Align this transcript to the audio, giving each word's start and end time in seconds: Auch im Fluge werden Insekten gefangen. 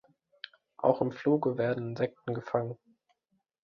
Auch 0.77 0.99
im 1.01 1.11
Fluge 1.11 1.59
werden 1.59 1.89
Insekten 1.89 2.33
gefangen. 2.33 2.75